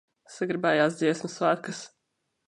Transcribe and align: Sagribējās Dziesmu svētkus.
Sagribējās 0.35 0.95
Dziesmu 1.01 1.29
svētkus. 1.33 1.83